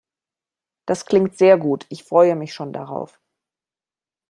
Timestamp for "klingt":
1.05-1.37